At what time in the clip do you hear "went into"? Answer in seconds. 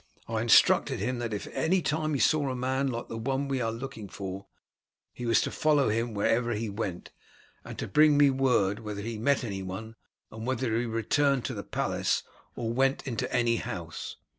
12.73-13.31